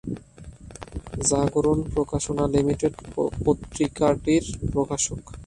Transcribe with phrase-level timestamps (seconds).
[1.29, 2.93] জাগরণ প্রকাশনা লিমিটেড
[3.45, 4.43] পত্রিকাটির
[4.73, 5.21] প্রকাশক।